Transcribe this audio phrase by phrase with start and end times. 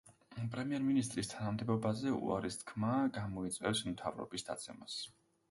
[0.53, 4.99] პრემიერ-მინისტრის თანამდებობაზე უარის თქმა გამოიწვევს მთავრობის დაცემას.